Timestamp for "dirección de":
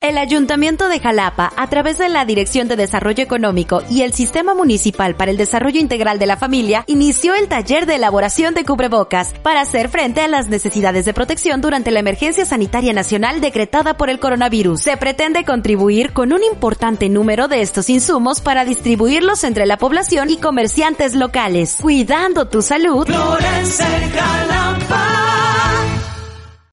2.24-2.76